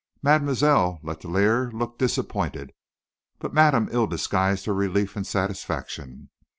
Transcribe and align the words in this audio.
Mademoiselle 0.23 0.99
Letellier 1.03 1.71
looked 1.71 1.99
disappointed, 1.99 2.73
but 3.37 3.53
madame 3.53 3.87
ill 3.91 4.07
disguised 4.07 4.65
her 4.65 4.73
relief 4.73 5.15
and 5.15 5.27
satisfaction. 5.27 6.31